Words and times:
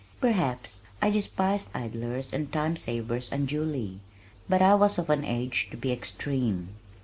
Perhaps 0.19 0.81
I 0.99 1.11
despised 1.11 1.69
idlers 1.75 2.33
and 2.33 2.51
time 2.51 2.75
savers 2.75 3.31
unduly, 3.31 3.99
but 4.49 4.59
I 4.59 4.73
was 4.73 4.97
of 4.97 5.11
an 5.11 5.23
age 5.23 5.67
to 5.69 5.77
be 5.77 5.91
extreme. 5.91 6.69